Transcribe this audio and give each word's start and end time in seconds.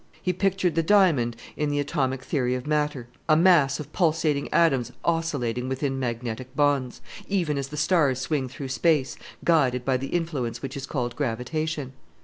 He 0.19 0.33
pictured 0.33 0.73
the 0.73 0.81
diamond 0.81 1.35
in 1.55 1.69
the 1.69 1.79
atomic 1.79 2.23
theory 2.23 2.55
of 2.55 2.65
matter 2.65 3.07
a 3.29 3.35
mass 3.37 3.79
of 3.79 3.93
pulsating 3.93 4.51
atoms 4.51 4.91
oscillating 5.05 5.69
within 5.69 5.99
magnetic 5.99 6.55
bonds 6.55 7.01
even 7.27 7.55
as 7.55 7.67
the 7.67 7.77
stars 7.77 8.17
swing 8.17 8.49
through 8.49 8.69
space, 8.69 9.15
guided 9.43 9.85
by 9.85 9.97
the 9.97 10.07
influence 10.07 10.63
which 10.63 10.75
is 10.75 10.87
called 10.87 11.15
gravitation. 11.15 11.93